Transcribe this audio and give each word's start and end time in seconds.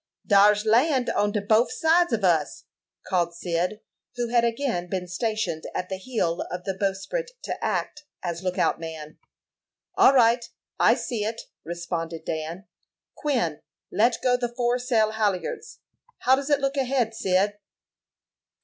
"Dar's 0.25 0.65
land 0.65 1.11
on 1.11 1.31
de 1.31 1.41
bof 1.41 1.71
sides 1.71 2.11
of 2.11 2.23
us," 2.23 2.63
called 3.05 3.35
Cyd, 3.35 3.81
who 4.15 4.29
had 4.29 4.43
again 4.43 4.87
been 4.89 5.07
stationed 5.07 5.65
at 5.75 5.89
the 5.89 5.97
heel 5.97 6.41
of 6.49 6.63
the 6.63 6.73
bowsprit 6.75 7.29
to 7.43 7.63
act 7.63 8.05
as 8.23 8.41
lookout 8.41 8.79
man. 8.79 9.19
"All 9.93 10.15
right! 10.15 10.43
I 10.79 10.95
see 10.95 11.23
it," 11.23 11.43
responded 11.63 12.25
Dan. 12.25 12.65
"Quin, 13.13 13.61
let 13.91 14.17
go 14.23 14.35
the 14.35 14.49
foresail 14.49 15.11
halyards. 15.11 15.81
How 16.21 16.35
does 16.35 16.49
it 16.49 16.61
look 16.61 16.77
ahead, 16.77 17.13
Cyd?" 17.13 17.59